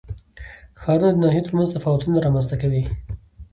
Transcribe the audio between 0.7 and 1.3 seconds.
ښارونه د